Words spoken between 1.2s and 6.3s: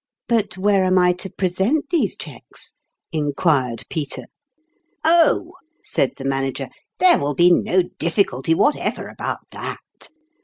present these cheques?" inquired Peter. "Oh!" said the